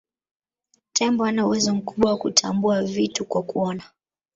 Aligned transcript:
Tembo 0.93 1.23
hana 1.23 1.45
uwezo 1.45 1.75
mkubwa 1.75 2.11
wa 2.11 2.17
kutambua 2.17 2.83
vitu 2.83 3.25
kwa 3.25 3.43
kuona 3.43 3.83